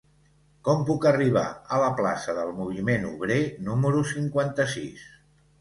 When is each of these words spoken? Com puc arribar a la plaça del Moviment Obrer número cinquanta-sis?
Com 0.67 0.79
puc 0.87 1.03
arribar 1.09 1.43
a 1.75 1.79
la 1.83 1.91
plaça 2.01 2.35
del 2.39 2.51
Moviment 2.63 3.05
Obrer 3.13 3.39
número 3.69 4.03
cinquanta-sis? 4.15 5.07